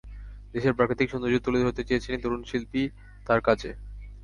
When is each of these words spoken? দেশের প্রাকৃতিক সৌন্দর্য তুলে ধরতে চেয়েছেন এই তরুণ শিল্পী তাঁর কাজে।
দেশের 0.53 0.75
প্রাকৃতিক 0.77 1.07
সৌন্দর্য 1.09 1.37
তুলে 1.45 1.61
ধরতে 1.63 1.81
চেয়েছেন 1.87 2.11
এই 2.15 2.21
তরুণ 2.23 2.41
শিল্পী 2.49 2.83
তাঁর 3.27 3.39
কাজে। 3.47 3.71